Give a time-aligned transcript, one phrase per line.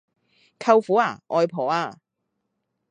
[0.57, 1.21] 舅父呀！
[1.27, 1.99] 外婆呀！